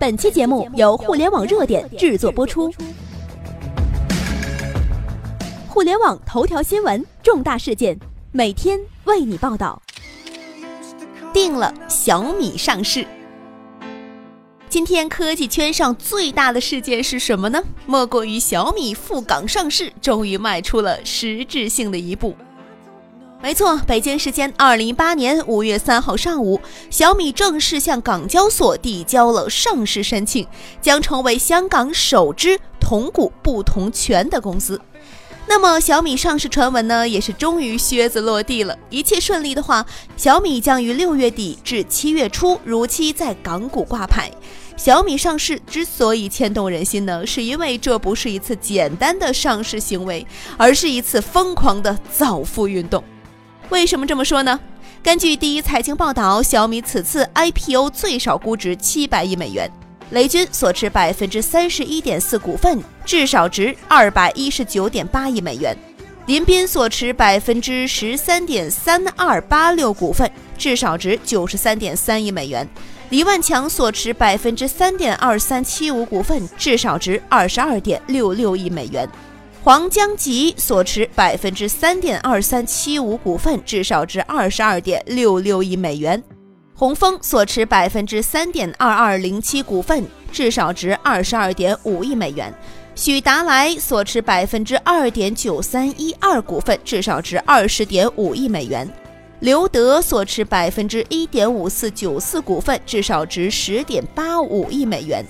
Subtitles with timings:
[0.00, 2.72] 本期节目由互联网热点制作播出。
[5.66, 7.98] 互联网头条新闻，重大事件，
[8.30, 9.82] 每天为你报道。
[11.32, 13.04] 定了，小米上市。
[14.68, 17.60] 今天科技圈上最大的事件是什么呢？
[17.84, 22.36] 莫过于小米赴港上市，终于迈出了实质性的一步。
[23.40, 26.60] 没错，北京时间二零一八年五月三号上午，
[26.90, 30.44] 小米正式向港交所递交了上市申请，
[30.82, 34.80] 将成为香港首支同股不同权的公司。
[35.46, 38.76] 那么，小米上市传闻呢，也是终于靴子落地了。
[38.90, 39.86] 一切顺利的话，
[40.16, 44.28] 小米将于六月底至七月初如期在港股挂牌。
[44.76, 50.26] 小米上市之所以牵动人心呢，是因为这不是一次简单的上市行为，
[50.56, 53.02] 而是一次疯狂的造富运动。
[53.70, 54.58] 为什么这么说呢？
[55.02, 59.70] 根据第一财经报道，小米此次 IPO 最少估值七百亿美元，
[60.10, 65.76] 雷军所持百分之三十一点四股份至少值二百一十九点八亿美元，
[66.24, 72.66] 林斌所持百分之十三点三二八六股份至少值九十三点三亿美元，
[73.10, 79.06] 李万强所持百分之三点二三七五股份至少值二十二点六六亿美元。
[79.68, 86.18] 黄江吉所持百分之三点二三七五股份，至少值二十二点六六亿美元；
[86.74, 92.50] 洪峰所持百分之三点二二零七股份，至少值二十二点五亿美元；
[92.94, 98.88] 许达来所持百分之二点九三一二股份，至少值二十点五亿美元；
[99.40, 105.22] 刘德所持百分之一点五四九四股份，至少值十点八五亿美元。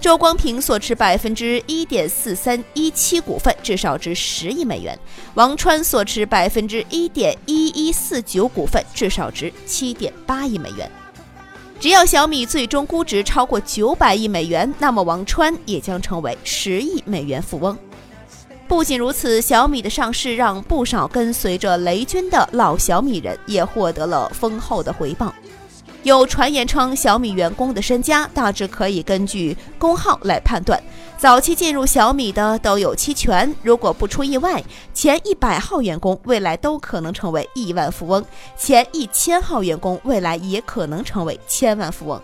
[0.00, 4.94] 周光平所持百分之一点四三一七股份，至少值十亿美元；
[5.34, 10.88] 王川所持百分之一点一一四九股份，至少值七点八亿美元。
[11.80, 17.76] 只要小米最终估值超过九百亿美元，那么王川也将成为十亿美元富翁。
[18.68, 25.34] 不仅如此，小米的上市让不少跟随着雷军的老小米人也获得了丰厚的回报。
[26.06, 30.80] 有传言称，小米员工的身家大致可以根据工号来判断。
[31.18, 34.62] 早期进入小米的都有期权，如果不出意外，
[34.94, 38.22] 前一百号员工未来都可能成为亿万富翁；
[38.56, 42.22] 前一千号员工未来也可能成为千万富翁。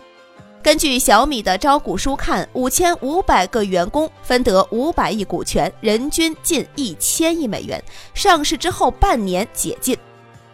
[0.63, 7.83] 根据小米的招股书看，五千五百个员工分得五百亿股权，人均近一千亿美元。
[8.13, 9.97] 上市之后半年解禁。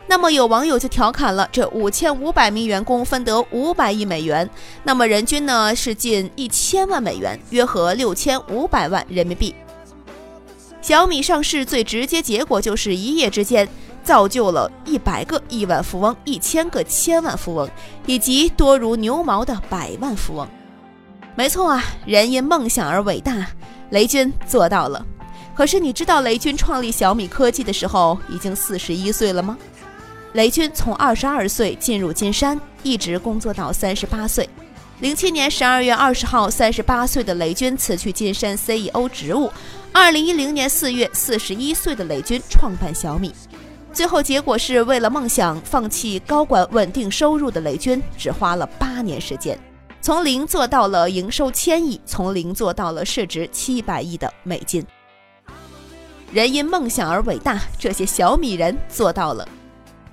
[0.10, 4.50] 那么有网友就调侃了，这五千五百名员工分得五百亿美元，
[4.82, 9.54] 那么人均呢是近一千万美元，约合六千五百万人民币。
[10.82, 13.70] 小米上市最直接结果就是一夜之间
[14.04, 17.70] 造就了一百个亿万富翁、一千个千万富翁，
[18.08, 20.48] 以及多如牛毛的百万富翁。
[21.36, 23.46] 没错啊，人因梦想而伟大，
[23.92, 25.06] 雷军做到了。
[25.54, 29.56] 可是你知道雷军创立小米科技的时候已经四十一岁了吗？
[30.34, 34.48] 雷军从二十二岁进入金山，一直工作到三十八岁。
[35.00, 39.52] 零七年十二月二十号，三十八岁的雷军辞去金山 CEO 职务。
[39.92, 43.34] 二零一零年四月，四十一岁的雷军创办小米。
[43.92, 49.58] 最后结果是为了梦想放弃高管稳定收入的雷军，只花了八年时间，
[50.00, 54.86] 从零做到了营收千亿，从零做到了市值七百亿的美金。
[56.32, 59.48] 人因梦想而伟大，这些小米人做到了。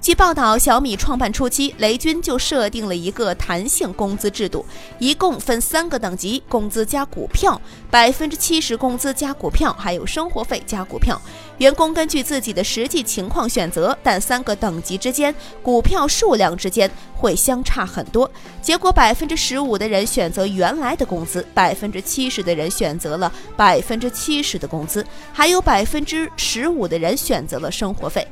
[0.07, 4.65] 据报道，小米创办初期，雷军就设定了一个弹性工资制度，
[5.01, 11.21] 一共分三个等级：工资加股票，百分之七十工资加股票，还有生活费加股票。
[11.59, 18.31] 员工根据自己的实际情况选择，但三个等级之间股票数量之间会相差很多。
[18.63, 28.25] 结果，百分之十五的人选择原来的工资，百分之七十的人选择了百分之七十的工资，还有百分之十五的人选择了生活费。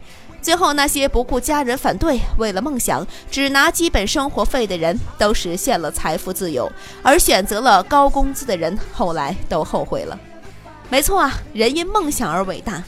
[0.44, 6.71] 最后，那些不顾家人反对，为了梦想只拿基本生活费的人，都实现了财富自由；
[7.03, 10.21] 而选择了高工资的人，后来都后悔了。
[10.91, 12.84] 没错啊，人因梦想而伟大。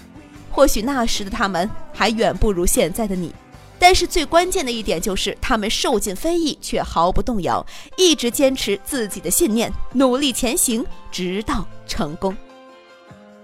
[0.51, 3.35] 或许那时的他们还远不如现在的你，
[3.79, 7.65] 但是最关键的一点就是，他们受尽非议却毫不动摇，
[7.97, 12.37] 一直坚持自己的信念，努力前行，直到成功。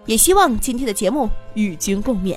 [0.04, 2.36] 也希望今天的节目与君共勉。